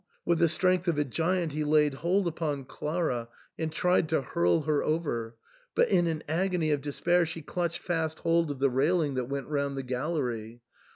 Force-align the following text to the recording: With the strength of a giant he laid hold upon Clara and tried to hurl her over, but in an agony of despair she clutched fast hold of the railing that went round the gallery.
With 0.25 0.39
the 0.39 0.49
strength 0.49 0.87
of 0.87 0.97
a 0.97 1.03
giant 1.03 1.51
he 1.51 1.63
laid 1.63 1.93
hold 1.93 2.27
upon 2.27 2.65
Clara 2.65 3.29
and 3.59 3.71
tried 3.71 4.09
to 4.09 4.21
hurl 4.23 4.61
her 4.61 4.83
over, 4.83 5.35
but 5.75 5.89
in 5.89 6.07
an 6.07 6.23
agony 6.27 6.71
of 6.71 6.81
despair 6.81 7.23
she 7.23 7.43
clutched 7.43 7.83
fast 7.83 8.21
hold 8.21 8.49
of 8.49 8.57
the 8.57 8.71
railing 8.71 9.13
that 9.13 9.29
went 9.29 9.45
round 9.45 9.77
the 9.77 9.83
gallery. 9.83 10.61